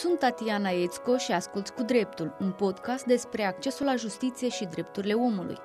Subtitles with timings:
[0.00, 5.12] Sunt Tatiana Ețco și ascult cu dreptul, un podcast despre accesul la justiție și drepturile
[5.12, 5.56] omului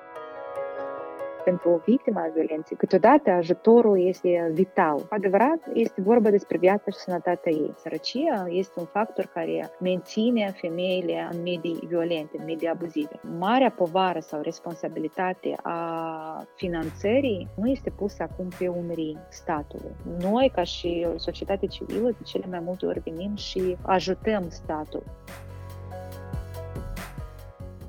[1.50, 5.06] pentru o victimă a violenței, câteodată ajutorul este vital.
[5.10, 7.72] Adevărat, este vorba despre viața și sănătatea ei.
[7.76, 13.20] Sărăcia este un factor care menține femeile în medii violente, în medii abuzive.
[13.38, 15.80] Marea povară sau responsabilitate a
[16.56, 19.94] finanțării nu este pusă acum pe umerii statului.
[20.20, 25.02] Noi, ca și societate civilă, de cele mai multe ori venim și ajutăm statul.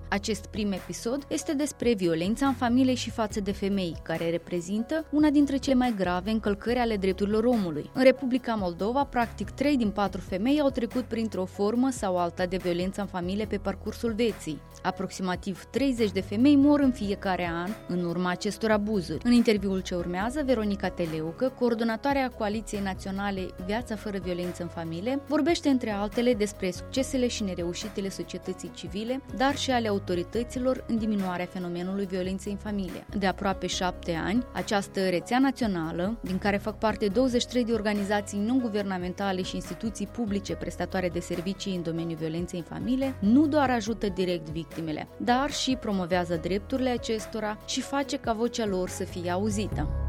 [0.10, 5.30] Acest prim episod este despre violența în familie și față de femei, care reprezintă una
[5.30, 7.90] dintre cele mai grave încălcări ale drepturilor omului.
[7.94, 12.58] În Republica Moldova, practic 3 din 4 femei au trecut printr-o formă sau alta de
[12.58, 14.62] violență în familie pe parcursul vieții.
[14.84, 19.22] Aproximativ 30 de femei mor în fiecare an în urma acestor abuzuri.
[19.23, 25.69] În interviul ce urmează, Veronica Teleucă, coordonatoarea Coaliției Naționale Viața fără violență în familie, vorbește
[25.69, 32.06] între altele despre succesele și nereușitele societății civile, dar și ale autorităților în diminuarea fenomenului
[32.06, 33.06] violenței în familie.
[33.17, 39.41] De aproape șapte ani, această rețea națională, din care fac parte 23 de organizații non-guvernamentale
[39.41, 44.50] și instituții publice prestatoare de servicii în domeniul violenței în familie, nu doar ajută direct
[44.68, 50.06] victimele, dar și promovează drepturile acestora și face ca vocea lor să fie auzită.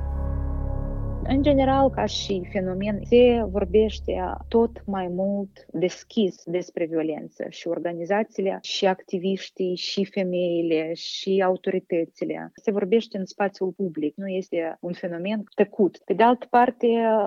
[1.30, 4.12] În general, ca și fenomen, se vorbește
[4.48, 12.52] tot mai mult deschis despre violență și organizațiile, și activiștii, și femeile, și autoritățile.
[12.54, 15.98] Se vorbește în spațiul public, nu este un fenomen tăcut.
[16.04, 16.86] Pe de altă parte,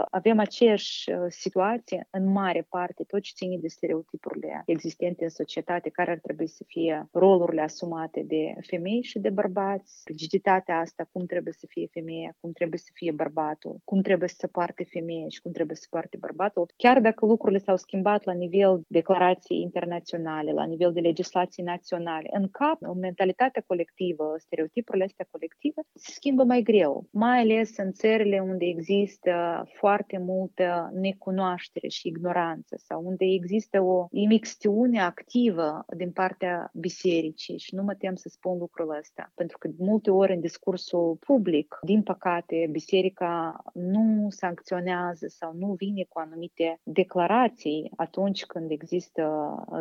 [0.10, 5.90] avem aceeași uh, situație, în mare parte, tot ce ține de stereotipurile existente în societate,
[5.90, 11.26] care ar trebui să fie rolurile asumate de femei și de bărbați, rigiditatea asta, cum
[11.26, 15.28] trebuie să fie femeia, cum trebuie să fie bărbatul, cum trebuie să se poarte femeia
[15.28, 16.66] și cum trebuie să se poarte bărbatul.
[16.75, 22.48] Chiar dacă lucrurile s-au schimbat la nivel declarații internaționale, la nivel de legislații naționale, în
[22.52, 28.39] cap, în mentalitatea colectivă, stereotipurile astea colective, se schimbă mai greu, mai ales în țările
[28.39, 29.33] unde există
[29.73, 37.76] foarte multă necunoaștere și ignoranță sau unde există o imixtiune activă din partea bisericii și
[37.76, 42.02] nu mă tem să spun lucrul ăsta, pentru că multe ori în discursul public, din
[42.04, 49.23] păcate, biserica nu sancționează sau nu vine cu anumite declarații atunci când există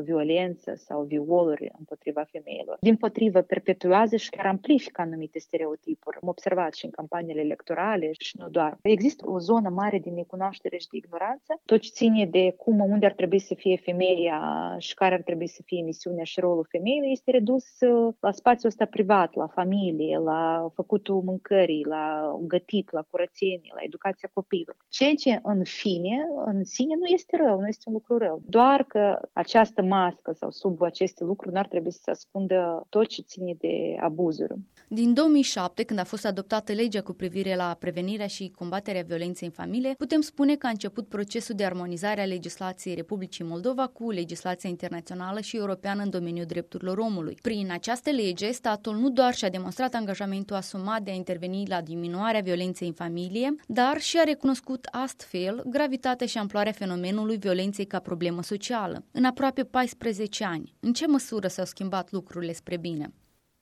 [0.05, 2.77] violență sau violuri împotriva femeilor.
[2.81, 6.19] Din potrivă, perpetuează și chiar amplifică anumite stereotipuri.
[6.23, 8.79] Am observat și în campaniile electorale și nu doar.
[8.83, 13.07] Există o zonă mare de necunoaștere și de ignoranță, tot ce ține de cum, unde
[13.07, 14.41] ar trebui să fie femeia
[14.79, 18.71] și care ar trebui să fie misiunea și rolul femeii, este redus uh, la spațiul
[18.71, 24.77] ăsta privat, la familie, la făcutul mâncării, la gătit, la curățenie, la educație educația copiilor.
[24.89, 28.43] Ceea ce, în fine, în sine nu este rău, nu este un lucru rău.
[28.47, 33.23] Doar că această mască sau sub aceste lucruri n-ar trebui să se ascundă tot ce
[33.23, 34.55] ține de abuzuri.
[34.89, 39.65] Din 2007, când a fost adoptată legea cu privire la prevenirea și combaterea violenței în
[39.65, 44.69] familie, putem spune că a început procesul de armonizare a legislației Republicii Moldova cu legislația
[44.71, 47.39] internațională și europeană în domeniul drepturilor omului.
[47.43, 52.41] Prin această lege, statul nu doar și-a demonstrat angajamentul asumat de a interveni la diminuarea
[52.41, 58.43] violenței în familie, dar și a recunoscut astfel gravitatea și amploarea fenomenului violenței ca problemă
[58.43, 59.05] socială.
[59.13, 63.13] În aproape 14 ani, în ce măsură s-au schimbat lucrurile spre bine?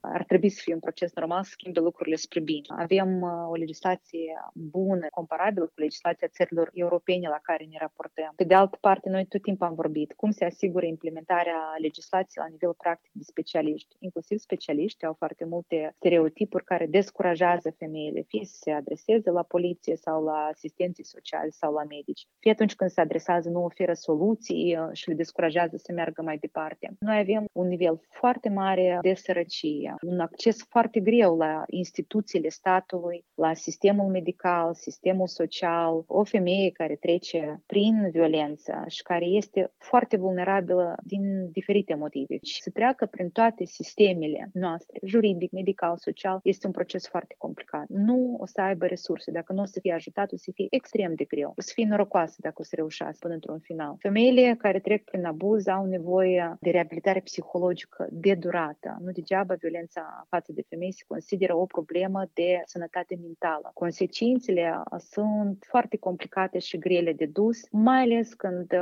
[0.00, 2.66] Ar trebui să fie un proces normal să schimbe lucrurile spre bine.
[2.68, 8.32] Avem uh, o legislație bună, comparabilă cu legislația țărilor europene la care ne raportăm.
[8.36, 12.50] Pe de altă parte, noi tot timpul am vorbit cum se asigură implementarea legislației la
[12.50, 13.96] nivel practic de specialiști.
[13.98, 19.96] Inclusiv specialiști au foarte multe stereotipuri care descurajează femeile, fie să se adreseze la poliție
[19.96, 24.76] sau la asistenții sociali sau la medici, fie atunci când se adresează nu oferă soluții
[24.76, 26.96] uh, și le descurajează să meargă mai departe.
[26.98, 33.24] Noi avem un nivel foarte mare de sărăcie, un acces foarte greu la instituțiile statului,
[33.34, 40.16] la sistemul medical, sistemul social, o femeie care trece prin violență și care este foarte
[40.16, 42.38] vulnerabilă din diferite motive.
[42.42, 47.84] Și să treacă prin toate sistemele noastre, juridic, medical, social, este un proces foarte complicat.
[47.88, 49.30] Nu o să aibă resurse.
[49.30, 51.52] Dacă nu o să fie ajutat, o să fie extrem de greu.
[51.56, 53.96] O să fie norocoasă dacă o să reușească până într-un final.
[53.98, 58.96] Femeile care trec prin abuz au nevoie de reabilitare psihologică de durată.
[59.00, 63.70] Nu degeaba violența violența față de femei se consideră o problemă de sănătate mentală.
[63.74, 68.72] Consecințele sunt foarte complicate și grele de dus, mai ales când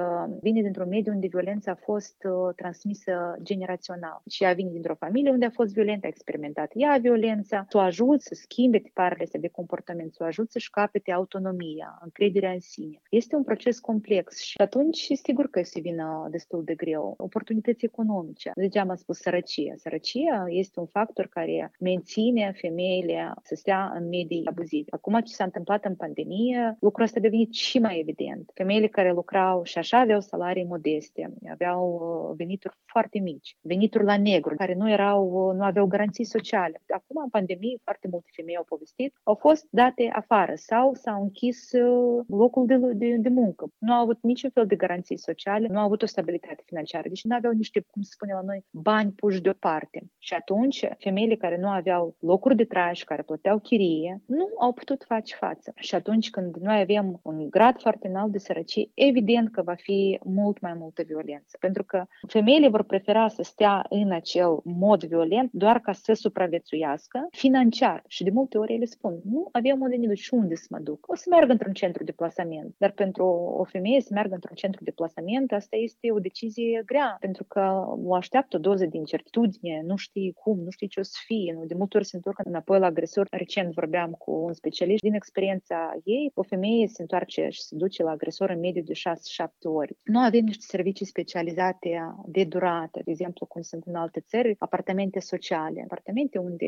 [0.40, 2.16] vine dintr-un mediu unde violența a fost
[2.56, 4.22] transmisă generațional.
[4.30, 7.80] Și ea vine dintr-o familie unde a fost violentă, a experimentat ea violența, să o
[7.80, 12.60] ajut să schimbe tiparele astea de comportament, să o ajut să-și capete autonomia, încrederea în
[12.60, 13.00] sine.
[13.10, 17.14] Este un proces complex și atunci sigur că se vină destul de greu.
[17.16, 18.50] Oportunități economice.
[18.54, 19.74] Degeaba am spus sărăcie.
[19.76, 24.88] Sărăcia este un factor care menține femeile să stea în medii abuzive.
[24.90, 28.50] Acum ce s-a întâmplat în pandemie, lucrul ăsta a devenit și mai evident.
[28.54, 34.18] Femeile care lucrau și așa aveau salarii modeste, aveau uh, venituri foarte mici, venituri la
[34.18, 36.82] negru, care nu erau, uh, nu aveau garanții sociale.
[36.88, 41.72] Acum, în pandemie, foarte multe femei au povestit, au fost date afară sau s-au închis
[41.72, 43.68] uh, locul de, de, de muncă.
[43.78, 47.24] Nu au avut niciun fel de garanții sociale, nu au avut o stabilitate financiară, deci
[47.24, 50.06] nu aveau niște, cum se spune la noi, bani puși deoparte.
[50.18, 54.72] Și atunci, femeile care nu aveau locuri de trai și care plăteau chirie, nu au
[54.72, 55.72] putut face față.
[55.74, 60.20] Și atunci când noi avem un grad foarte înalt de sărăcie, evident că va fi
[60.24, 61.56] mult mai multă violență.
[61.60, 67.26] Pentru că femeile vor prefera să stea în acel mod violent doar ca să supraviețuiască
[67.30, 68.04] financiar.
[68.08, 71.04] Și de multe ori ele spun, nu avem unde ne duci, unde să mă duc?
[71.08, 72.74] O să merg într-un centru de plasament.
[72.78, 73.24] Dar pentru
[73.58, 77.84] o femeie să meargă într-un centru de plasament, asta este o decizie grea, pentru că
[78.04, 81.50] o așteaptă o doză de incertitudine, nu știi cum, nu știi ce o să fie.
[81.66, 83.26] De multe ori se întorc înapoi la agresor.
[83.30, 86.30] Recent vorbeam cu un specialist din experiența ei.
[86.34, 89.96] O femeie se întoarce și se duce la agresor în mediu de 6-7 ori.
[90.04, 91.90] Nu avem niște servicii specializate
[92.26, 96.66] de durată, de exemplu, cum sunt în alte țări, apartamente sociale, apartamente unde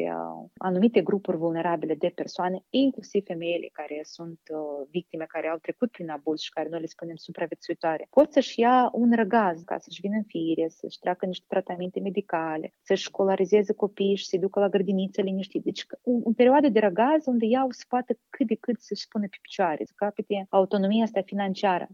[0.56, 6.10] anumite grupuri vulnerabile de persoane, inclusiv femeile care sunt uh, victime, care au trecut prin
[6.10, 10.16] abuz și care noi le spunem supraviețuitoare, pot să-și ia un răgaz ca să-și vină
[10.16, 15.20] în fire, să-și treacă niște tratamente medicale, să-și școlarizeze copiii și să-i ducă la grădiniță
[15.20, 15.62] liniștit.
[15.64, 19.26] Deci, în, în perioade de răgaz unde iau să poată cât de cât să-și pună
[19.30, 21.88] pe picioare, să capete autonomia asta financiară.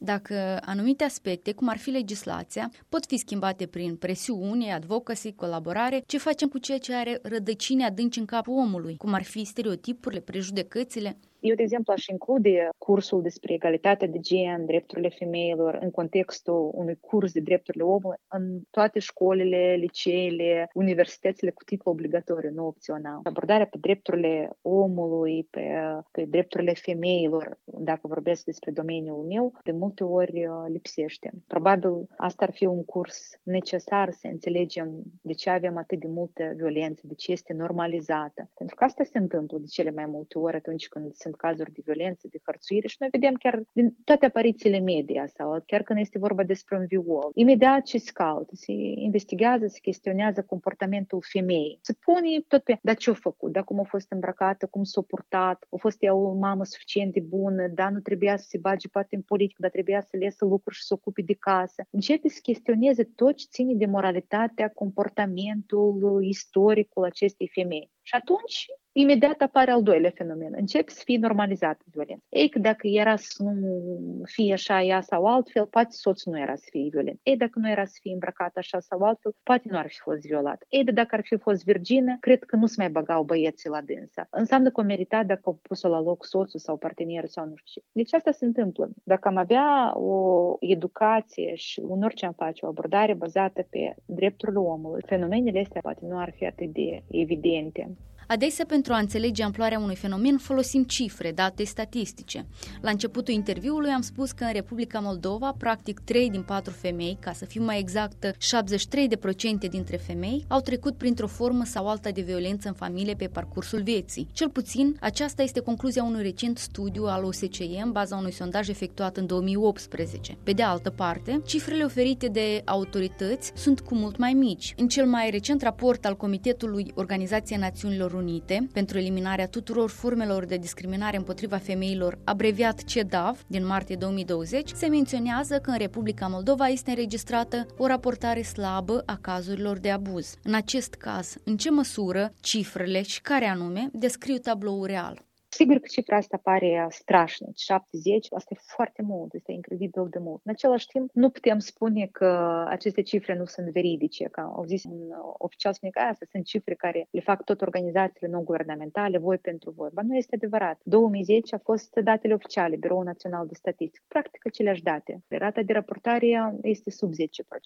[0.00, 6.18] Dacă anumite aspecte, cum ar fi legislația, pot fi schimbate prin presiune, advocacy, colaborare, ce
[6.18, 11.16] facem cu ceea ce are rădăcini adânci în capul omului, cum ar fi stereotipurile, prejudecățile?
[11.40, 16.98] Eu, de exemplu, aș include cursul despre egalitatea de gen, drepturile femeilor, în contextul unui
[17.00, 23.20] curs de drepturile omului în toate școlile, liceele, universitățile cu titlu obligatoriu, nu opțional.
[23.22, 25.70] Abordarea pe drepturile omului, pe,
[26.10, 31.32] pe drepturile femeilor, dacă vorbesc despre domeniul meu, de multe ori uh, lipsește.
[31.46, 36.52] Probabil asta ar fi un curs necesar să înțelegem de ce avem atât de multă
[36.56, 38.50] violență, de ce este normalizată.
[38.54, 41.72] Pentru că asta se întâmplă de cele mai multe ori atunci când se sunt cazuri
[41.72, 45.98] de violență, de hărțuire și noi vedem chiar din toate aparițiile media sau chiar când
[45.98, 47.30] este vorba despre un viol.
[47.34, 48.72] Imediat ce se caută, se
[49.08, 51.78] investigează, se chestionează comportamentul femeii.
[51.82, 55.66] Se pune tot pe, dar ce-a făcut, da, cum a fost îmbrăcată, cum s-a purtat,
[55.70, 59.16] a fost ea o mamă suficient de bună, da, nu trebuia să se bage poate
[59.16, 61.82] în politică, dar trebuia să iasă lucruri și să ocupe de casă.
[61.90, 67.90] Începe să chestioneze tot ce ține de moralitatea, comportamentul istoricul acestei femei.
[68.02, 68.66] Și atunci
[69.00, 70.52] imediat apare al doilea fenomen.
[70.56, 72.24] Începe să fie normalizată violența.
[72.28, 76.54] Ei, că dacă era să nu fie așa ea sau altfel, poate soțul nu era
[76.54, 77.20] să fie violent.
[77.22, 80.20] Ei, dacă nu era să fie îmbrăcat așa sau altfel, poate nu ar fi fost
[80.20, 80.64] violat.
[80.68, 83.80] Ei, de dacă ar fi fost virgină, cred că nu se mai băgau băieții la
[83.80, 84.26] dânsa.
[84.30, 87.80] Înseamnă că o merita dacă au pus-o la loc soțul sau partenerul sau nu știu
[87.80, 87.86] ce.
[87.92, 88.90] Deci asta se întâmplă.
[89.04, 94.58] Dacă am avea o educație și în orice am face, o abordare bazată pe drepturile
[94.58, 97.96] omului, fenomenele astea poate nu ar fi atât de evidente.
[98.30, 102.46] Adesea, pentru a înțelege amploarea unui fenomen, folosim cifre, date statistice.
[102.80, 107.32] La începutul interviului am spus că în Republica Moldova, practic 3 din 4 femei, ca
[107.32, 112.68] să fiu mai exactă, 73% dintre femei, au trecut printr-o formă sau alta de violență
[112.68, 114.28] în familie pe parcursul vieții.
[114.32, 119.16] Cel puțin, aceasta este concluzia unui recent studiu al OSCE în baza unui sondaj efectuat
[119.16, 120.36] în 2018.
[120.42, 124.74] Pe de altă parte, cifrele oferite de autorități sunt cu mult mai mici.
[124.76, 130.56] În cel mai recent raport al Comitetului Organizației Națiunilor Unite pentru eliminarea tuturor formelor de
[130.56, 136.90] discriminare împotriva femeilor, abreviat CEDAV, din martie 2020, se menționează că în Republica Moldova este
[136.90, 140.34] înregistrată o raportare slabă a cazurilor de abuz.
[140.42, 145.27] În acest caz, în ce măsură cifrele și care anume descriu tabloul real?
[145.58, 150.40] Sigur că cifra asta pare strașnic, 70, asta e foarte mult, este incredibil de mult.
[150.44, 154.84] În același timp, nu putem spune că aceste cifre nu sunt veridice, că au zis
[154.84, 155.00] un
[155.38, 159.88] oficial spune că astea sunt cifre care le fac tot organizațiile non-guvernamentale, voi pentru voi.
[159.92, 160.80] Ba nu este adevărat.
[160.84, 164.04] 2010 a fost datele oficiale, Biroul Național de Statistică.
[164.08, 165.22] Practic aceleași date.
[165.28, 167.14] Rata de raportare este sub 10%.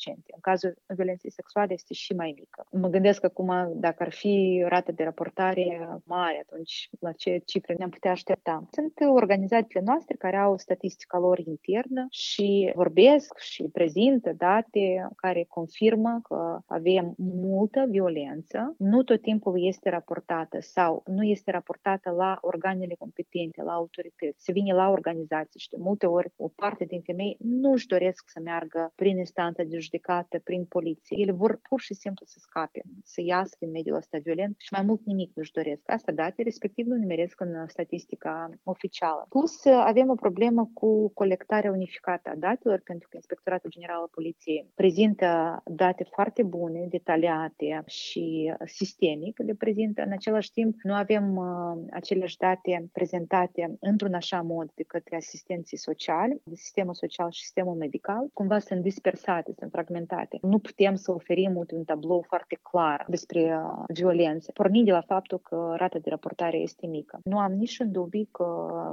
[0.07, 2.67] În cazul violenței sexuale este și mai mică.
[2.71, 7.95] Mă gândesc acum dacă ar fi rata de raportare mare, atunci la ce cifre ne-am
[7.95, 8.69] putea aștepta.
[8.71, 16.21] Sunt organizațiile noastre care au statistica lor internă și vorbesc și prezintă date care confirmă
[16.23, 18.75] că avem multă violență.
[18.79, 24.45] Nu tot timpul este raportată sau nu este raportată la organele competente, la autorități.
[24.45, 28.25] Se vine la organizații și de multe ori o parte din femei nu își doresc
[28.27, 31.17] să meargă prin instanța de judecată, prin poliție.
[31.21, 34.83] Ele vor pur și simplu să scape, să iasă din mediul ăsta violent și mai
[34.83, 35.83] mult nimic nu își doresc.
[35.87, 39.27] Asta date, respectiv nu nimeresc în statistica oficială.
[39.29, 44.67] Plus, avem o problemă cu colectarea unificată a datelor, pentru că Inspectoratul General al Poliției
[44.75, 45.29] prezintă
[45.65, 50.03] date foarte bune, detaliate și sistemic le prezintă.
[50.03, 51.45] În același timp, nu avem uh,
[51.91, 57.77] aceleași date prezentate într-un așa mod de către asistenții sociali, de sistemul social și sistemul
[57.77, 58.29] medical.
[58.33, 60.39] Cumva sunt dispersate, sunt fragmentate.
[60.43, 65.39] Nu putem să oferim un tablou foarte clar despre uh, violențe, pornind de la faptul
[65.39, 67.19] că rata de raportare este mică.
[67.25, 68.47] Nu am nici dubii că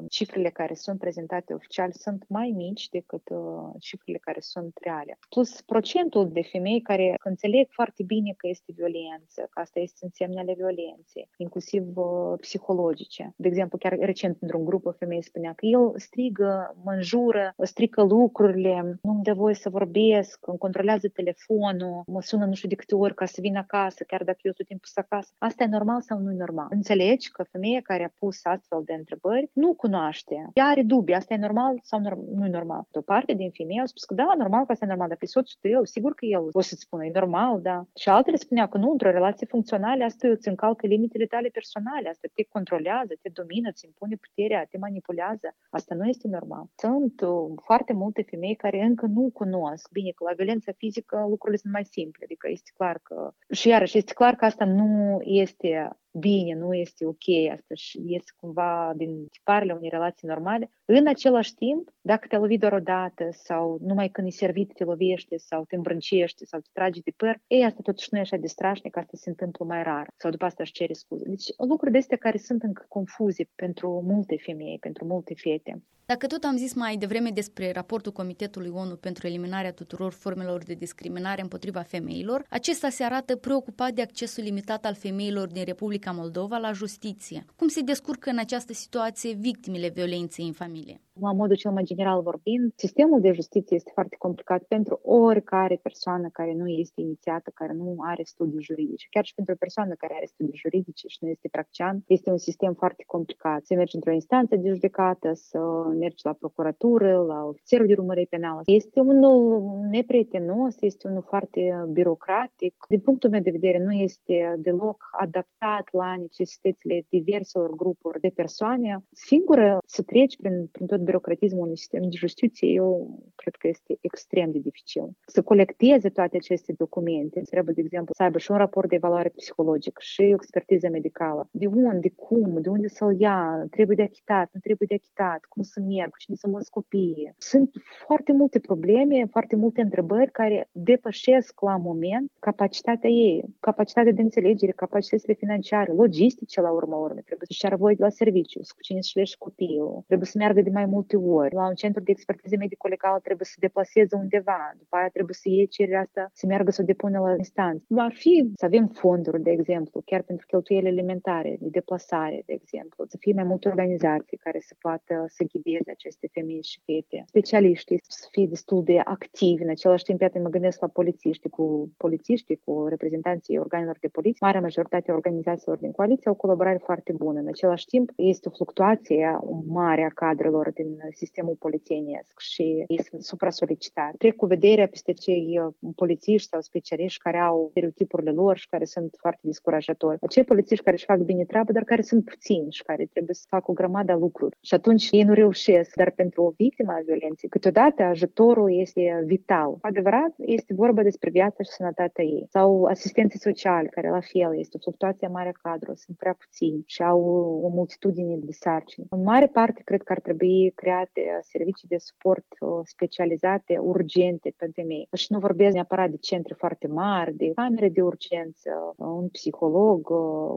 [0.10, 5.20] cifrele care sunt prezentate oficial sunt mai mici decât uh, cifrele care sunt reale.
[5.30, 10.10] Plus, procentul de femei care înțeleg foarte bine că este violență, că asta este în
[10.14, 13.34] semne ale violenței, inclusiv uh, psihologice.
[13.36, 18.04] De exemplu, chiar recent într-un grup o femeie spunea că el strigă, mă înjură, strică
[18.04, 22.96] lucrurile, nu-mi dă voie să vorbesc, îmi controlează telefonul, mă sună nu știu de câte
[22.96, 25.34] ori ca să vin acasă, chiar dacă eu tot timpul sunt acasă.
[25.38, 26.68] Asta e normal sau nu e normal?
[26.70, 30.36] Înțelegi că femeia care a pus astfel de întrebări nu cunoaște.
[30.54, 32.00] Ea are dubii, asta e normal sau
[32.38, 32.84] nu e normal.
[32.92, 35.26] O parte din femei au spus că da, normal că asta e normal, dar pe
[35.26, 37.78] soțul tău, sigur că el o să-ți spună, e normal, da.
[38.02, 42.28] Și altele spunea că nu, într-o relație funcțională, asta îți încalcă limitele tale personale, asta
[42.34, 45.48] te controlează, te domină, îți impune puterea, te manipulează.
[45.70, 46.66] Asta nu este normal.
[46.76, 51.62] Sunt uh, foarte multe femei care încă nu cunosc bine că la violența fizică lucrurile
[51.64, 53.18] sunt mai simple, adică este clar că
[53.52, 58.32] și iarăși este clar că asta nu este bine, nu este ok, asta și este
[58.36, 60.72] cumva din tiparele unei relații normale.
[60.86, 64.84] În același timp, dacă te lovi doar o dată sau numai când e servit te
[64.84, 68.38] lovește sau te îmbrâncește sau te tragi de păr, ei, asta totuși nu e așa
[68.38, 71.24] de strașnic, asta se întâmplă mai rar sau după asta își cere scuze.
[71.28, 75.82] Deci lucruri de astea care sunt încă confuzie pentru multe femei, pentru multe fete.
[76.06, 80.74] Dacă tot am zis mai devreme despre raportul Comitetului ONU pentru eliminarea tuturor formelor de
[80.74, 86.58] discriminare împotriva femeilor, acesta se arată preocupat de accesul limitat al femeilor din Republica Moldova
[86.58, 87.46] la justiție.
[87.56, 91.02] Cum se descurcă în această situație victimele violenței în familie?
[91.22, 96.30] La modul cel mai general vorbind, sistemul de justiție este foarte complicat pentru oricare persoană
[96.34, 99.08] care nu este inițiată, care nu are studii juridice.
[99.10, 102.38] Chiar și pentru o persoană care are studii juridice și nu este practician, este un
[102.38, 103.66] sistem foarte complicat.
[103.66, 105.60] Să mergi într-o instanță de judecată, să
[106.00, 108.62] mergi la procuratură, la ofițerul de urmărire penală.
[108.66, 109.62] Este unul
[109.92, 112.76] neprietenos, este unul foarte birocratic.
[112.88, 119.04] Din punctul meu de vedere, nu este deloc adaptat la necesitățile diverselor grupuri de persoane.
[119.12, 123.98] Singură să treci prin, prin tot birocratismul unui sistem de justiție, eu cred că este
[124.02, 125.06] extrem de dificil.
[125.36, 129.30] Să colecteze toate aceste documente, trebuie, de exemplu, să aibă și un raport de evaluare
[129.30, 131.48] psihologică și o expertiză medicală.
[131.52, 135.64] De unde, cum, de unde să-l ia, trebuie de achitat, nu trebuie de achitat, cum
[135.64, 137.34] să merg, cine să mă copii.
[137.38, 137.70] Sunt
[138.06, 144.72] foarte multe probleme, foarte multe întrebări care depășesc la moment capacitatea ei, capacitatea de înțelegere,
[144.72, 147.22] capacitățile financiare, logistice la urmă urmă.
[147.26, 150.62] Trebuie să-și ceară voie de la serviciu, să cu cine să-și copilul, trebuie să meargă
[150.62, 151.54] de mai mult multe ori.
[151.54, 155.68] La un centru de expertiză medico-legală trebuie să deplaseze undeva, după aia trebuie să iei
[155.68, 157.84] cererea asta, să meargă să o depună la instanță.
[157.88, 163.06] Va fi să avem fonduri, de exemplu, chiar pentru cheltuieli alimentare, de deplasare, de exemplu,
[163.08, 167.24] să fie mai multe organizații care să poată să ghideze aceste femei și fete.
[167.28, 171.92] Specialiștii să fie destul de activi, în același timp, iată, mă gândesc la polițiști, cu
[171.98, 174.46] polițiștii, cu reprezentanții organelor de poliție.
[174.46, 177.40] Marea majoritate a organizațiilor din coaliție au o colaborare foarte bună.
[177.40, 183.04] În același timp, este o fluctuație mare a cadrelor din în sistemul polițienesc și ei
[183.10, 184.18] sunt supra-solicitați.
[184.18, 185.60] Trec cu vederea peste cei
[185.96, 190.18] polițiști sau specialiști care au stereotipurile lor și care sunt foarte descurajatori.
[190.22, 193.46] Acei polițiști care își fac bine treaba, dar care sunt puțini și care trebuie să
[193.48, 194.58] facă o grămadă lucruri.
[194.62, 195.96] Și atunci ei nu reușesc.
[195.96, 199.78] Dar pentru o victimă a violenței, câteodată ajutorul este vital.
[199.82, 202.46] Adevărat, este vorba despre viața și sănătatea ei.
[202.50, 207.04] Sau asistenții sociali, care la fel este o fluctuație mare cadru, sunt prea puțini și
[207.04, 207.22] au
[207.64, 209.06] o multitudine de sarcini.
[209.10, 214.82] În mare parte, cred că ar trebui create servicii de suport uh, specializate, urgente pentru
[214.82, 215.08] femei.
[215.14, 220.10] Și nu vorbesc neapărat de centre foarte mari, de camere de urgență, un psiholog,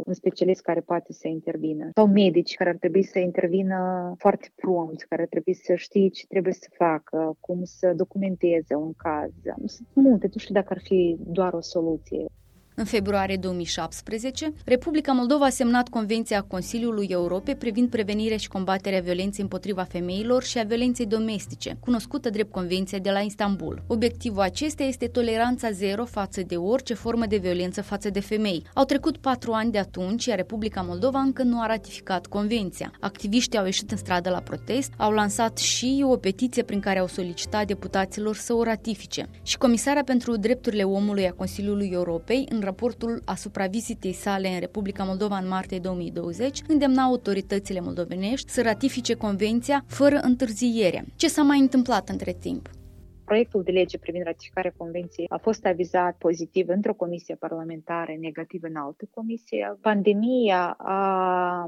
[0.04, 5.02] un specialist care poate să intervină, sau medici care ar trebui să intervină foarte prompt,
[5.02, 9.30] care ar trebui să știe ce trebuie să facă, cum să documenteze un caz.
[9.64, 12.24] Sunt multe, nu știu dacă ar fi doar o soluție.
[12.82, 19.42] În februarie 2017, Republica Moldova a semnat Convenția Consiliului Europei privind prevenirea și combaterea violenței
[19.42, 23.82] împotriva femeilor și a violenței domestice, cunoscută drept Convenția de la Istanbul.
[23.86, 28.62] Obiectivul acesteia este toleranța zero față de orice formă de violență față de femei.
[28.74, 32.92] Au trecut patru ani de atunci, iar Republica Moldova încă nu a ratificat convenția.
[33.00, 37.06] Activiștii au ieșit în stradă la protest, au lansat și o petiție prin care au
[37.06, 39.28] solicitat deputaților să o ratifice.
[39.42, 45.04] Și Comisarea pentru Drepturile Omului a Consiliului Europei, în raportul asupra vizitei sale în Republica
[45.04, 51.04] Moldova în martie 2020, îndemna autoritățile moldovenești să ratifice convenția fără întârziere.
[51.16, 52.70] Ce s-a mai întâmplat între timp?
[53.32, 58.76] Proiectul de lege privind ratificarea convenției a fost avizat pozitiv într-o comisie parlamentară, negativ în
[58.76, 59.78] altă comisie.
[59.80, 61.66] Pandemia a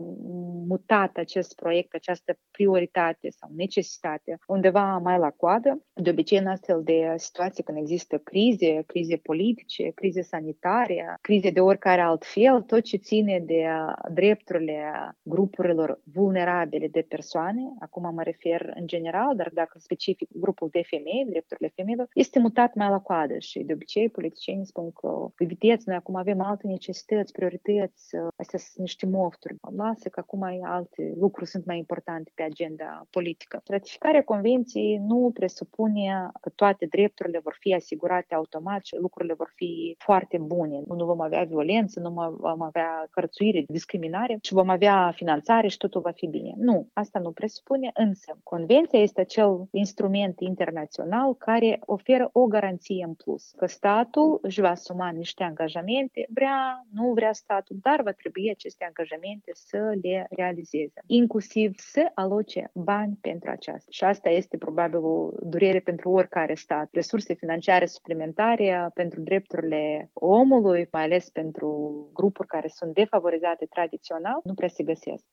[0.69, 5.83] mutat acest proiect, această prioritate sau necesitate undeva mai la coadă.
[5.95, 11.61] De obicei, în astfel de situații, când există crize, crize politice, crize sanitare, crize de
[11.61, 13.67] oricare alt fel, tot ce ține de
[14.13, 14.83] drepturile
[15.23, 21.27] grupurilor vulnerabile de persoane, acum mă refer în general, dar dacă specific grupul de femei,
[21.29, 25.09] drepturile drepturile femeilor, este mutat mai la coadă și de obicei politicienii spun că
[25.39, 29.57] uitați, noi acum avem alte necesități, priorități, astea sunt niște mofturi.
[29.77, 33.63] Lasă că acum alte lucruri sunt mai importante pe agenda politică.
[33.67, 39.95] Ratificarea convenției nu presupune că toate drepturile vor fi asigurate automat și lucrurile vor fi
[39.99, 40.83] foarte bune.
[40.87, 46.01] Nu vom avea violență, nu vom avea cărțuire, discriminare și vom avea finanțare și totul
[46.01, 46.53] va fi bine.
[46.57, 53.15] Nu, asta nu presupune, însă convenția este acel instrument internațional care oferă o garanție în
[53.15, 58.51] plus, că statul își va asuma niște angajamente, vrea, nu vrea statul, dar va trebui
[58.51, 63.91] aceste angajamente să le realizeze, inclusiv să aloce bani pentru aceasta.
[63.91, 66.89] Și asta este probabil o durere pentru oricare stat.
[66.93, 71.69] Resurse financiare suplimentare pentru drepturile omului, mai ales pentru
[72.13, 75.25] grupuri care sunt defavorizate tradițional, nu prea se găsesc.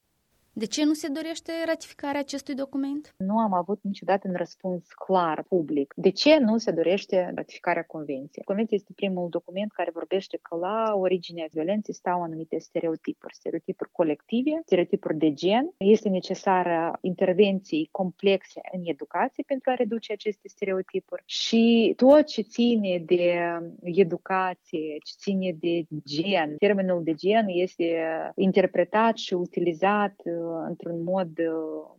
[0.53, 3.13] De ce nu se dorește ratificarea acestui document?
[3.17, 5.93] Nu am avut niciodată un răspuns clar, public.
[5.95, 8.43] De ce nu se dorește ratificarea convenției?
[8.43, 14.61] Convenția este primul document care vorbește că la originea violenței stau anumite stereotipuri, stereotipuri colective,
[14.65, 15.73] stereotipuri de gen.
[15.77, 23.03] Este necesară intervenții complexe în educație pentru a reduce aceste stereotipuri și tot ce ține
[23.05, 23.41] de
[23.81, 28.03] educație, ce ține de gen, termenul de gen este
[28.35, 30.13] interpretat și utilizat
[30.67, 31.29] într-un mod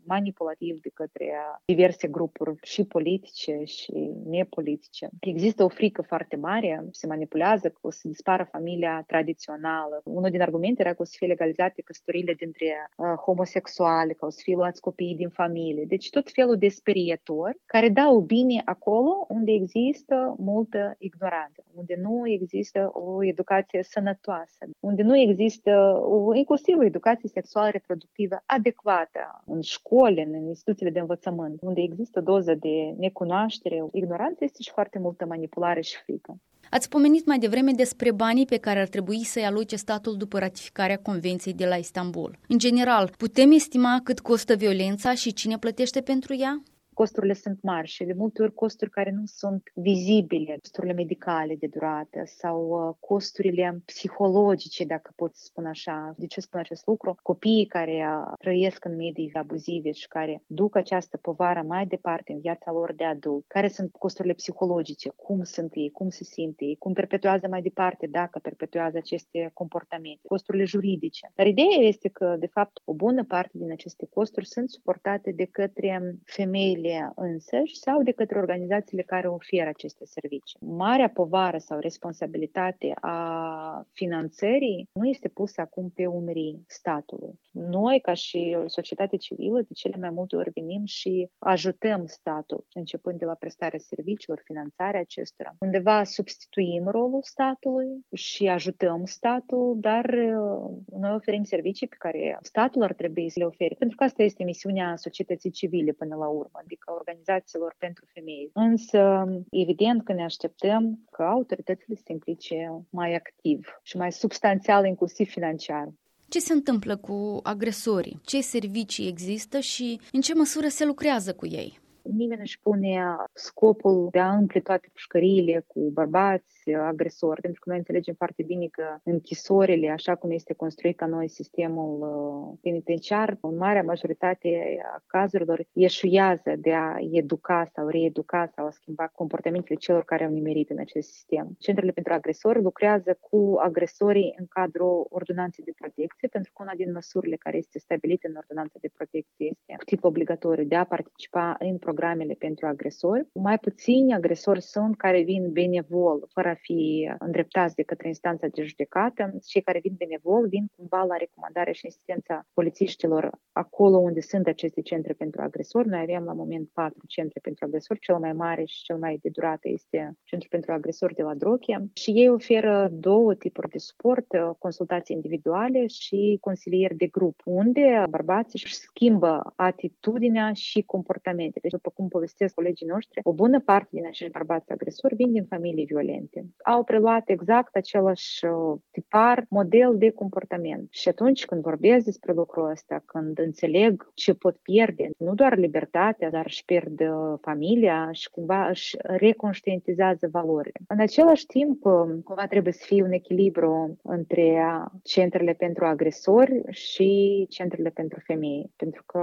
[0.04, 1.32] manipulativ de către
[1.64, 5.08] diverse grupuri și politice și nepolitice.
[5.20, 10.00] Există o frică foarte mare, se manipulează că o să dispară familia tradițională.
[10.04, 14.30] Unul din argumente era că o să fie legalizate căsătorile dintre uh, homosexuale, că o
[14.30, 15.84] să fie luați copiii din familie.
[15.84, 22.28] Deci tot felul de sperietori care dau bine acolo unde există multă ignoranță, unde nu
[22.28, 29.42] există o educație sănătoasă, unde nu există o, inclusiv o educație sexuală reproductivă perspectivă adecvată
[29.46, 34.98] în școli, în instituțiile de învățământ, unde există doză de necunoaștere, ignoranță, este și foarte
[34.98, 36.36] multă manipulare și frică.
[36.70, 40.98] Ați pomenit mai devreme despre banii pe care ar trebui să-i aloce statul după ratificarea
[40.98, 42.38] Convenției de la Istanbul.
[42.48, 46.62] În general, putem estima cât costă violența și cine plătește pentru ea?
[47.02, 51.66] Costurile sunt mari și de multe ori costuri care nu sunt vizibile, costurile medicale de
[51.66, 56.14] durată sau uh, costurile psihologice, dacă pot spune așa.
[56.16, 57.16] De ce spun acest lucru?
[57.22, 62.40] Copiii care uh, trăiesc în medii abuzive și care duc această povară mai departe în
[62.40, 66.76] viața lor de adult, care sunt costurile psihologice, cum sunt ei, cum se simt ei,
[66.78, 71.30] cum perpetuează mai departe, dacă perpetuează aceste comportamente, costurile juridice.
[71.34, 75.44] Dar ideea este că, de fapt, o bună parte din aceste costuri sunt suportate de
[75.44, 80.58] către femeile femeile însăși sau de către organizațiile care oferă aceste servicii.
[80.60, 87.40] Marea povară sau responsabilitate a finanțării nu este pusă acum pe umerii statului.
[87.50, 93.18] Noi, ca și societate civilă, de cele mai multe ori venim și ajutăm statul, începând
[93.18, 95.54] de la prestarea serviciilor, finanțarea acestora.
[95.58, 102.82] Undeva substituim rolul statului și ajutăm statul, dar uh, noi oferim servicii pe care statul
[102.82, 106.60] ar trebui să le ofere, pentru că asta este misiunea societății civile până la urmă,
[106.72, 108.50] adică organizațiilor pentru femei.
[108.52, 114.86] Însă, evident că ne așteptăm ca autoritățile să se implice mai activ și mai substanțial,
[114.86, 115.88] inclusiv financiar.
[116.28, 118.20] Ce se întâmplă cu agresorii?
[118.24, 121.80] Ce servicii există și în ce măsură se lucrează cu ei?
[122.02, 127.78] Nimeni își pune scopul de a umple toate pușcăriile cu bărbați agresori, pentru că noi
[127.78, 133.56] înțelegem foarte bine că închisorile, așa cum este construit ca noi sistemul uh, penitenciar, în
[133.56, 140.04] marea majoritate a cazurilor ieșuiază de a educa sau reeduca sau a schimba comportamentele celor
[140.04, 141.56] care au nimerit în acest sistem.
[141.58, 146.92] Centrele pentru agresori lucrează cu agresorii în cadrul ordonanței de protecție, pentru că una din
[146.92, 151.56] măsurile care este stabilită în ordonanța de protecție este cu tip obligatoriu de a participa
[151.58, 153.26] în programele pentru agresori.
[153.32, 158.62] Mai puțini agresori sunt care vin benevol, fără a fi îndreptați de către instanța de
[158.62, 159.22] judecată.
[159.46, 164.80] Cei care vin benevol vin cumva la recomandarea și insistența polițiștilor acolo unde sunt aceste
[164.80, 165.88] centre pentru agresori.
[165.88, 168.00] Noi avem la moment patru centre pentru agresori.
[168.00, 171.82] Cel mai mare și cel mai de durată este Centrul pentru agresori de la Drochia
[171.92, 174.26] și ei oferă două tipuri de suport,
[174.58, 181.58] consultații individuale și consilieri de grup, unde bărbații își schimbă atitudinea și comportamente.
[181.62, 185.44] Deci după cum povestesc colegii noștri, o bună parte din acești bărbați agresori vin din
[185.44, 186.41] familii violente.
[186.64, 190.86] Au preluat exact același uh, tipar, model de comportament.
[190.90, 196.30] Și atunci când vorbesc despre lucrul ăsta, când înțeleg ce pot pierde, nu doar libertatea,
[196.30, 200.80] dar își pierd uh, familia și cumva își reconștientizează valorile.
[200.88, 201.92] În același timp, uh,
[202.24, 204.64] cumva trebuie să fie un echilibru între
[205.02, 208.70] centrele pentru agresori și centrele pentru femei.
[208.76, 209.20] Pentru că,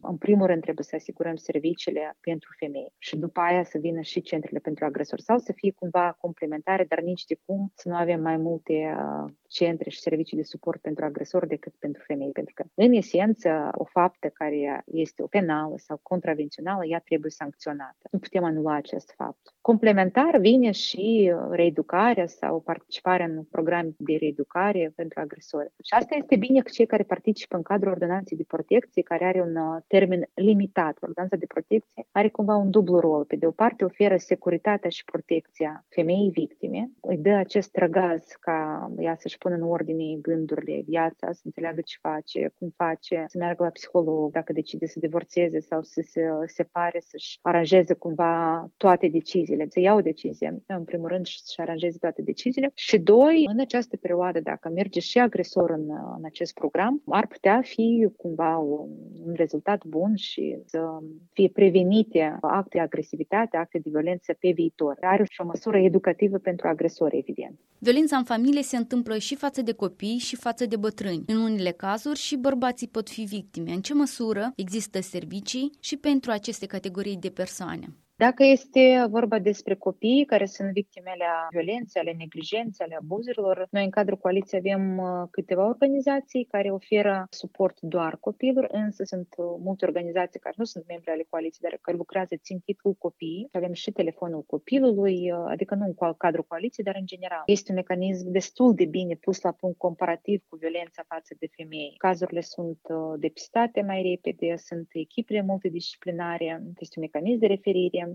[0.00, 4.00] în primul rând, trebuie să asigurăm serviciile centrele pentru femei și după aia să vină
[4.00, 6.55] și centrele pentru agresori sau să fie cumva complementare,
[6.88, 10.80] dar nici de cum să nu avem mai multe uh, centre și servicii de suport
[10.80, 15.74] pentru agresori decât pentru femei, pentru că, în esență, o faptă care este o penală
[15.76, 18.08] sau contravențională, ea trebuie sancționată.
[18.10, 19.54] Nu putem anula acest fapt.
[19.60, 25.72] Complementar vine și reeducarea sau participarea în programe de reeducare pentru agresori.
[25.84, 29.40] Și asta este bine că cei care participă în cadrul ordonanței de protecție, care are
[29.40, 30.96] un uh, termen limitat.
[31.00, 33.24] Ordonanța de protecție are cumva un dublu rol.
[33.24, 38.90] Pe de o parte oferă securitatea și protecția femeii victime, îi dă acest răgaz ca
[38.98, 43.62] ea să-și pună în ordine gândurile, viața, să înțeleagă ce face, cum face, să meargă
[43.62, 49.66] la psiholog, dacă decide să divorțeze sau să se separe, să-și aranjeze cumva toate deciziile,
[49.68, 52.70] să ia o decizie, în primul rând, și să-și aranjeze toate deciziile.
[52.74, 57.60] Și doi, în această perioadă, dacă merge și agresor în, în acest program, ar putea
[57.62, 58.90] fi cumva un,
[59.26, 60.98] un rezultat bun și să
[61.32, 64.96] fie prevenite acte de agresivitate, acte de violență pe viitor.
[65.00, 67.58] Are și o măsură educativă pentru agresori, evident.
[67.78, 71.22] Violența în familie se întâmplă și față de copii și față de bătrâni.
[71.26, 73.72] În unele cazuri și bărbații pot fi victime.
[73.72, 77.88] În ce măsură există servicii și pentru aceste categorii de persoane?
[78.18, 83.84] Dacă este vorba despre copii care sunt victimele a violenței, ale neglijenței, ale abuzurilor, noi
[83.84, 89.46] în cadrul coaliției avem uh, câteva organizații care oferă suport doar copiilor, însă sunt uh,
[89.58, 93.48] multe organizații care nu sunt membri ale coaliției, dar care lucrează țintit cu copiii.
[93.52, 97.42] Avem și telefonul copilului, uh, adică nu în cadrul coaliției, dar în general.
[97.46, 101.94] Este un mecanism destul de bine pus la punct comparativ cu violența față de femei.
[101.96, 102.80] Cazurile sunt
[103.16, 108.04] depistate mai repede, sunt echipele multidisciplinare, este un mecanism de referire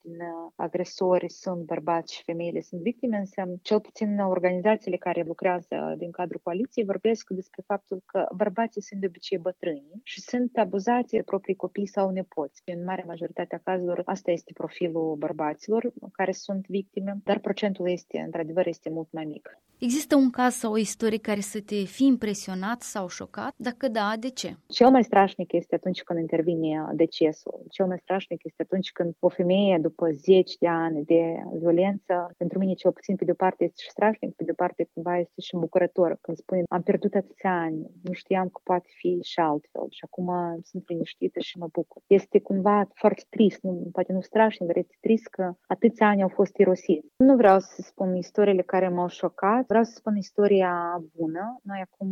[0.00, 5.94] din uh, agresori sunt bărbați și femeile sunt victime, însă cel puțin organizațiile care lucrează
[5.98, 11.10] din cadrul coaliției vorbesc despre faptul că bărbații sunt de obicei bătrâni și sunt abuzați
[11.10, 12.62] de proprii copii sau nepoți.
[12.64, 18.18] În mare majoritate a cazurilor asta este profilul bărbaților care sunt victime, dar procentul este,
[18.18, 19.58] într-adevăr, este mult mai mic.
[19.78, 23.54] Există un caz sau o istorie care să te fi impresionat sau șocat?
[23.56, 24.56] Dacă da, de ce?
[24.66, 27.62] Cel mai strașnic este atunci când intervine decesul.
[27.70, 31.22] Cel mai strașnic este atunci când o femeie, după zeci de ani de
[31.58, 35.18] violență, pentru mine cel puțin pe de-o parte este și strașnic, pe de-o parte cumva
[35.18, 36.18] este și bucurător.
[36.20, 40.28] Când spune, am pierdut atâția ani, nu știam că poate fi și altfel și acum
[40.62, 42.02] sunt liniștită și mă bucur.
[42.06, 46.28] Este cumva foarte trist, nu, poate nu strașnic, dar este trist că atâția ani au
[46.28, 47.06] fost irosiți.
[47.16, 50.72] Nu vreau să spun istoriile care m-au șocat, vreau să spun istoria
[51.16, 51.60] bună.
[51.62, 52.10] Noi acum,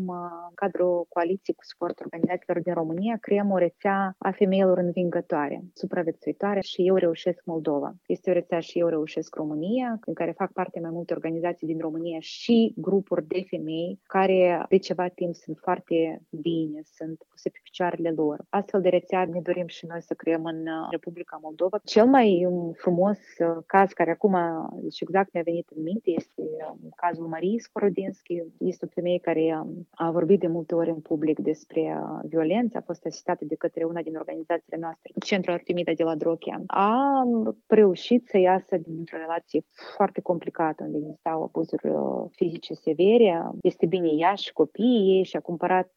[0.49, 6.61] în cadrul coaliției cu suport organizațiilor din România, creăm o rețea a femeilor învingătoare, supraviețuitoare
[6.61, 7.91] și Eu Reușesc Moldova.
[8.07, 11.79] Este o rețea și Eu Reușesc România, în care fac parte mai multe organizații din
[11.79, 17.61] România și grupuri de femei care de ceva timp sunt foarte bine, sunt puse pe
[17.63, 18.37] picioarele lor.
[18.49, 21.81] Astfel de rețea ne dorim și noi să creăm în Republica Moldova.
[21.85, 24.37] Cel mai frumos uh, caz care acum,
[24.83, 28.43] deci exact mi-a venit în minte, este um, cazul Mariei Skorodinski.
[28.59, 32.77] Este o femeie care um, a vorbit de multe ori în public despre uh, violență,
[32.79, 36.63] a fost asistată de către una din organizațiile noastre, Centrul Artemida de la Drochia.
[36.67, 37.23] A
[37.67, 39.65] reușit să iasă dintr-o relație
[39.97, 43.51] foarte complicată, unde existau abuzuri uh, fizice severe.
[43.63, 45.91] Este bine ea și copiii ei și a cumpărat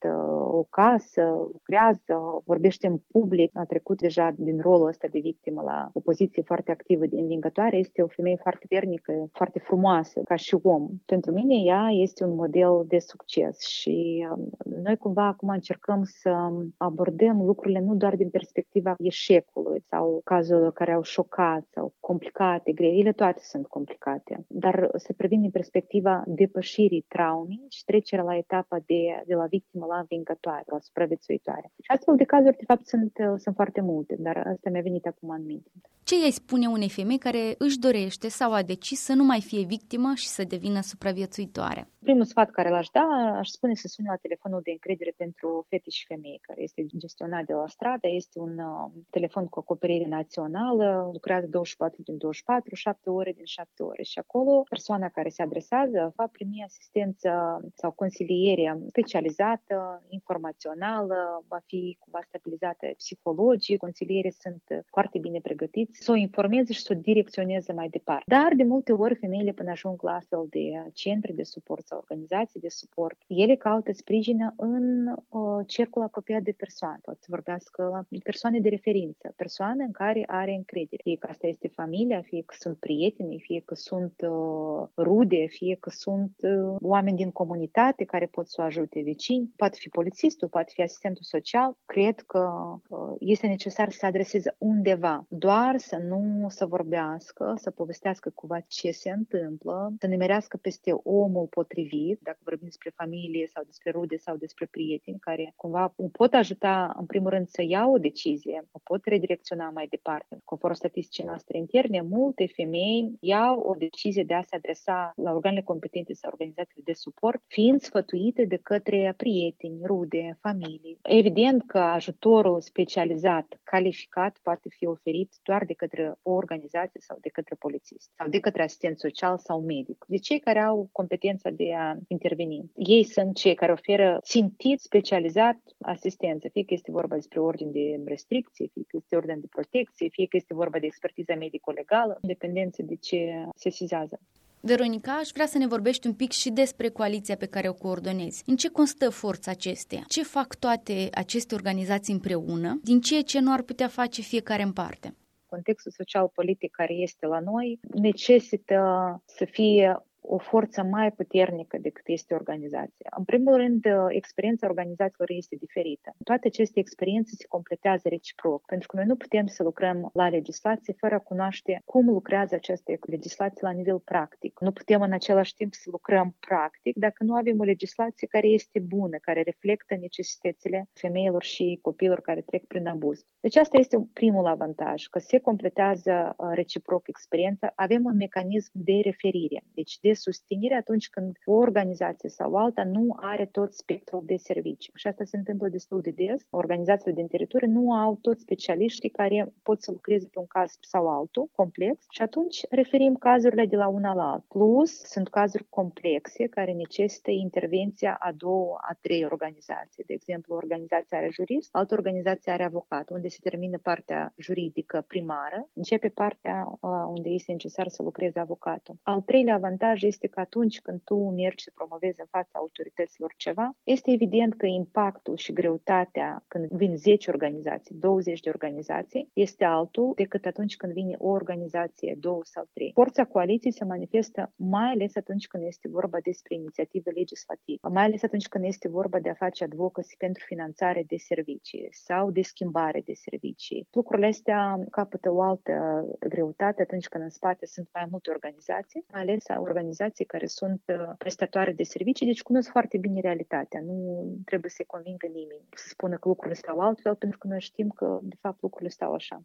[0.52, 5.90] o casă, lucrează, vorbește în public, a trecut deja din rolul ăsta de victimă la
[5.94, 7.78] o poziție foarte activă de învingătoare.
[7.78, 10.88] Este o femeie foarte vernică, foarte frumoasă ca și om.
[11.06, 14.50] Pentru mine ea este un model de succes și um,
[14.84, 16.32] noi cumva acum încercăm să
[16.78, 23.12] abordăm lucrurile nu doar din perspectiva eșecului sau cazurilor care au șocat sau complicate, greile
[23.12, 29.24] toate sunt complicate, dar să privim din perspectiva depășirii traumei și trecerea la etapa de,
[29.26, 31.72] de la victimă la învingătoare, la supraviețuitoare.
[31.82, 35.30] Și astfel de cazuri, de fapt, sunt, sunt foarte multe, dar asta mi-a venit acum
[35.30, 35.72] în minte.
[36.04, 39.64] Ce îi spune unei femei care își dorește sau a decis să nu mai fie
[39.66, 41.90] victimă și să devină supraviețuitoare?
[42.00, 45.90] Primul sfat care l-aș da, aș spune să sune la telefonul de încredere pentru fete
[45.90, 48.08] și femei, care este gestionat de la stradă.
[48.08, 53.84] Este un uh, telefon cu acoperire națională, lucrează 24 din 24, 7 ore din 7
[53.84, 54.04] ore.
[54.04, 57.30] Și acolo persoana care se adresează va primi asistență
[57.74, 66.12] sau consiliere specializată, informațională, va fi cumva stabilizată psihologii, consilierii sunt foarte bine pregătiți să
[66.12, 68.24] o informeze și să o direcționeze mai departe.
[68.28, 72.60] Dar de multe ori femeile până ajung la astfel de centre de suport sau organizații
[72.60, 77.00] de suport, ele caută sprijin în uh, cercul apropiat de persoane.
[77.02, 81.02] Pot să vorbească la persoane de referință, persoane în care are încredere.
[81.04, 85.78] Fie că asta este familia, fie că sunt prieteni, fie că sunt uh, rude, fie
[85.80, 90.48] că sunt uh, oameni din comunitate care pot să o ajute vecini, poate fi polițistul,
[90.48, 91.78] poate fi asistentul social.
[91.86, 92.50] Cred că
[92.88, 98.60] uh, este necesar să se adreseze undeva, doar să nu să vorbească, să povestească cumva
[98.60, 104.18] ce se întâmplă, să nimerească peste omul potrivit, dacă vorbim despre familie sau despre rude
[104.18, 108.68] sau despre prieteni, care cumva o pot ajuta, în primul rând, să ia o decizie,
[108.72, 110.38] o pot redirecționa mai departe.
[110.44, 115.62] Conform statisticii noastre interne, multe femei iau o decizie de a se adresa la organele
[115.62, 120.98] competente sau organizațiile de suport, fiind sfătuite de către prieteni, rude, familii.
[121.02, 127.30] Evident că ajutorul specializat, calificat, poate fi oferit doar de către o organizație sau de
[127.30, 130.06] către polițist sau de către asistent social sau medic.
[130.08, 132.72] De cei care au competența de a interveni.
[132.76, 138.02] Ei sunt cei care oferă țintit, specializat asistență, fie că este vorba despre ordine de
[138.06, 142.28] restricție, fie că este ordine de protecție, fie că este vorba de expertiza medico-legală, în
[142.28, 144.20] dependență de ce se sizează.
[144.60, 148.44] Veronica, aș vrea să ne vorbești un pic și despre coaliția pe care o coordonezi.
[148.46, 150.04] În ce constă forța acesteia?
[150.08, 154.74] Ce fac toate aceste organizații împreună, din ceea ce nu ar putea face fiecare în
[154.74, 155.16] parte?
[155.46, 158.80] Contextul social-politic care este la noi necesită
[159.26, 163.10] să fie o forță mai puternică decât este organizația.
[163.18, 166.16] În primul rând, experiența organizațiilor este diferită.
[166.24, 170.94] Toate aceste experiențe se completează reciproc, pentru că noi nu putem să lucrăm la legislație
[170.98, 174.60] fără a cunoaște cum lucrează această legislație la nivel practic.
[174.60, 178.80] Nu putem în același timp să lucrăm practic dacă nu avem o legislație care este
[178.80, 183.26] bună, care reflectă necesitățile femeilor și copiilor care trec prin abuz.
[183.40, 189.64] Deci asta este primul avantaj, că se completează reciproc experiența, avem un mecanism de referire,
[189.74, 194.92] deci de susținere atunci când o organizație sau alta nu are tot spectrul de servicii.
[194.96, 196.48] Și asta se întâmplă destul de des.
[196.50, 201.08] Organizațiile din teritoriu nu au toți specialiștii care pot să lucreze pe un caz sau
[201.08, 204.46] altul, complex, și atunci referim cazurile de la una la alta.
[204.48, 210.04] Plus, sunt cazuri complexe care necesită intervenția a două, a trei organizații.
[210.04, 215.70] De exemplu, organizația are jurist, altă organizație are avocat, unde se termină partea juridică primară,
[215.74, 218.96] începe partea uh, unde este necesar să lucreze avocatul.
[219.04, 223.76] Al treilea avantaj este că atunci când tu mergi să promovezi în fața autorităților ceva,
[223.84, 230.12] este evident că impactul și greutatea când vin 10 organizații, 20 de organizații, este altul
[230.16, 232.92] decât atunci când vine o organizație, două sau trei.
[232.94, 238.24] Forța coaliției se manifestă mai ales atunci când este vorba despre inițiative legislative, mai ales
[238.24, 243.02] atunci când este vorba de a face advocacy pentru finanțare de servicii sau de schimbare
[243.06, 243.88] de servicii.
[243.92, 249.22] Lucrurile astea capătă o altă greutate atunci când în spate sunt mai multe organizații, mai
[249.22, 253.82] ales organizații care sunt uh, prestatoare de servicii, deci cunosc foarte bine realitatea.
[253.82, 257.90] Nu trebuie să-i convingă nimeni să spună că lucrurile stau altfel, pentru că noi știm
[257.90, 259.44] că, de fapt, lucrurile stau așa.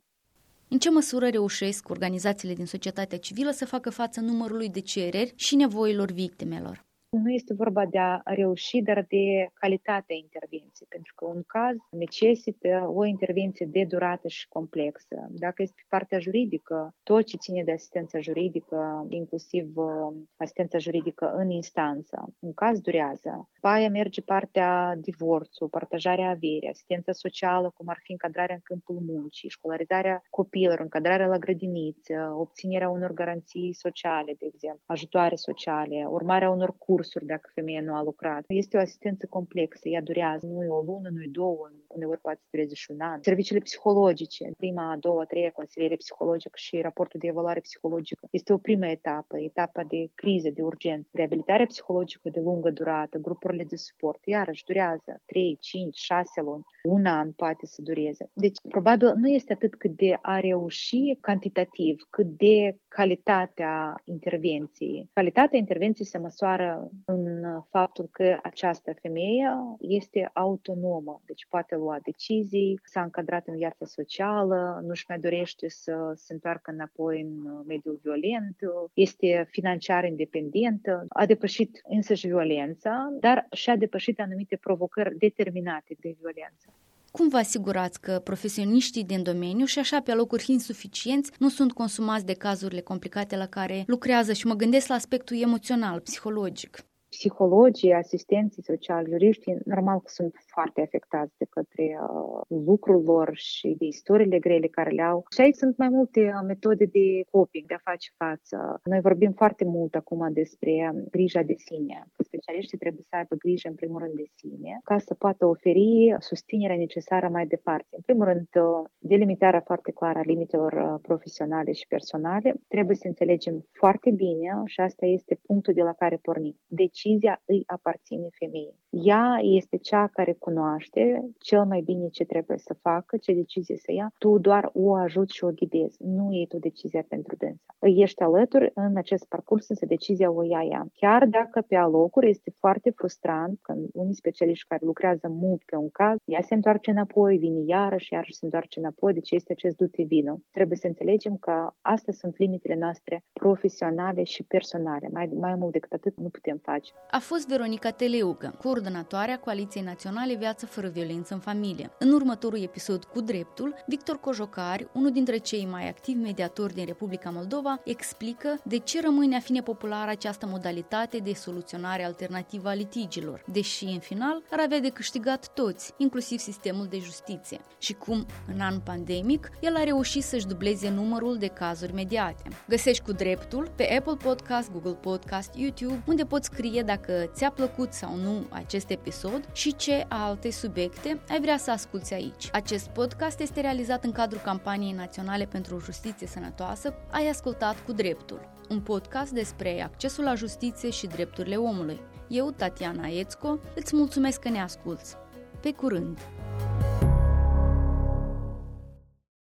[0.69, 5.57] În ce măsură reușesc organizațiile din societatea civilă să facă față numărului de cereri și
[5.57, 6.89] nevoilor victimelor?
[7.11, 12.91] Nu este vorba de a reuși, dar de calitatea intervenției, pentru că un caz necesită
[12.95, 15.27] o intervenție de durată și complexă.
[15.31, 21.33] Dacă este pe partea juridică, tot ce ține de asistența juridică, inclusiv uh, asistența juridică
[21.37, 23.49] în instanță, un caz durează.
[23.55, 28.99] După aia merge partea divorțul, partajarea averii, asistența socială, cum ar fi încadrarea în câmpul
[29.07, 36.51] muncii, școlarizarea copiilor, încadrarea la grădiniță, obținerea unor garanții sociale, de exemplu, ajutoare sociale, urmarea
[36.51, 38.45] unor cursuri, cursuri dacă femeia nu a lucrat.
[38.47, 42.41] Este o asistență complexă, ea durează, nu e o lună, nu e două, uneori poate
[42.51, 43.19] dureze și un an.
[43.23, 48.53] Serviciile psihologice, prima, a doua, a treia consiliere psihologică și raportul de evaluare psihologică este
[48.53, 51.09] o primă etapă, etapa de criză, de urgență.
[51.13, 57.07] Reabilitarea psihologică de lungă durată, grupurile de suport, iarăși durează 3, 5, 6 luni, un
[57.07, 58.31] an poate să dureze.
[58.33, 65.09] Deci, probabil, nu este atât cât de a reuși cantitativ, cât de calitatea intervenției.
[65.13, 69.49] Calitatea intervenției se măsoară în faptul că această femeie
[69.79, 76.13] este autonomă, deci poate lua decizii, s-a încadrat în viața socială, nu-și mai dorește să
[76.15, 78.57] se întoarcă înapoi în mediul violent,
[78.95, 86.69] este financiar independentă, a depășit însăși violența, dar și-a depășit anumite provocări determinate de violență.
[87.11, 92.27] Cum vă asigurați că profesioniștii din domeniu și așa pe locuri insuficienți nu sunt consumați
[92.27, 96.90] de cazurile complicate la care lucrează și mă gândesc la aspectul emoțional, psihologic?
[97.11, 103.69] Psihologii, asistenții sociali, juriștii, normal că sunt foarte afectați de către uh, lucrul lor și
[103.79, 105.25] de istoriile grele care le au.
[105.35, 108.81] Și aici sunt mai multe uh, metode de coping, de a face față.
[108.85, 112.07] Noi vorbim foarte mult acum despre um, grija de sine.
[112.19, 116.77] Specialiștii trebuie să aibă grijă, în primul rând, de sine, ca să poată oferi susținerea
[116.77, 117.89] necesară mai departe.
[117.91, 122.55] În primul rând, uh, delimitarea foarte clară a limitelor uh, profesionale și personale.
[122.69, 126.57] Trebuie să înțelegem foarte bine și asta este punctul de la care pornim.
[126.67, 128.79] Deci decizia îi aparține femeii.
[128.91, 133.93] Ea este cea care cunoaște cel mai bine ce trebuie să facă, ce decizie să
[133.93, 134.13] ia.
[134.19, 135.97] Tu doar o ajuți și o ghidezi.
[136.03, 137.75] Nu iei tu decizia pentru dânsa.
[137.79, 140.87] Îi ești alături în acest parcurs, însă decizia o ia ea.
[140.95, 145.91] Chiar dacă pe alocuri este foarte frustrant când unii specialiști care lucrează mult pe un
[145.91, 150.03] caz, ea se întoarce înapoi, vine iarăși, iarăși se întoarce înapoi, deci este acest dute
[150.03, 150.43] vină.
[150.51, 155.09] Trebuie să înțelegem că astea sunt limitele noastre profesionale și personale.
[155.13, 156.90] Mai, mai mult decât atât nu putem face.
[157.13, 161.91] A fost Veronica Teleucă, coordonatoarea Coaliției Naționale Viață fără violență în familie.
[161.99, 167.31] În următorul episod cu dreptul, Victor Cojocari, unul dintre cei mai activi mediatori din Republica
[167.31, 173.45] Moldova, explică de ce rămâne a fi nepopulară această modalitate de soluționare alternativă a litigilor,
[173.53, 178.61] deși în final ar avea de câștigat toți, inclusiv sistemul de justiție, și cum, în
[178.61, 182.43] an pandemic, el a reușit să-și dubleze numărul de cazuri mediate.
[182.69, 187.93] Găsești cu dreptul pe Apple Podcast, Google Podcast, YouTube, unde poți scrie dacă ți-a plăcut
[187.93, 192.49] sau nu acest episod și ce alte subiecte ai vrea să asculți aici.
[192.53, 197.93] Acest podcast este realizat în cadrul campaniei naționale pentru o justiție sănătoasă Ai ascultat cu
[197.93, 202.01] dreptul, un podcast despre accesul la justiție și drepturile omului.
[202.29, 205.17] Eu, Tatiana Ețco, îți mulțumesc că ne asculți.
[205.61, 206.19] Pe curând!